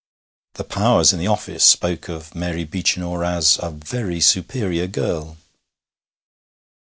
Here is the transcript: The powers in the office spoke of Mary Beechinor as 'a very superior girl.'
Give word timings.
The 0.55 0.63
powers 0.63 1.13
in 1.13 1.19
the 1.19 1.27
office 1.27 1.63
spoke 1.63 2.09
of 2.09 2.33
Mary 2.33 2.65
Beechinor 2.65 3.23
as 3.23 3.59
'a 3.61 3.69
very 3.69 4.19
superior 4.19 4.87
girl.' 4.87 5.37